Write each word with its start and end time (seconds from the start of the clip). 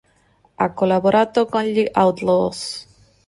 Ha 0.55 0.73
collaborato 0.73 1.45
con 1.45 1.61
gli 1.61 1.87
Outlaws. 1.91 2.87